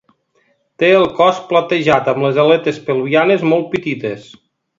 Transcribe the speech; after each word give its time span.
Té 0.83 0.87
el 0.99 1.03
cos 1.19 1.41
platejat 1.51 2.09
amb 2.15 2.25
les 2.25 2.41
aletes 2.45 2.81
pelvianes 2.89 3.45
molt 3.53 3.71
petites. 3.77 4.27